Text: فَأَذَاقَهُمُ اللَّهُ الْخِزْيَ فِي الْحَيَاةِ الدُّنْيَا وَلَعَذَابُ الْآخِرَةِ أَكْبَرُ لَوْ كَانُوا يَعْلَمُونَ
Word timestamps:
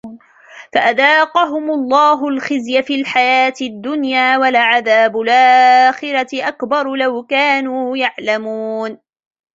فَأَذَاقَهُمُ 0.73 1.71
اللَّهُ 1.71 2.27
الْخِزْيَ 2.27 2.81
فِي 2.83 2.95
الْحَيَاةِ 3.01 3.53
الدُّنْيَا 3.61 4.37
وَلَعَذَابُ 4.37 5.19
الْآخِرَةِ 5.19 6.47
أَكْبَرُ 6.47 6.91
لَوْ 6.95 7.23
كَانُوا 7.23 7.97
يَعْلَمُونَ 7.97 8.97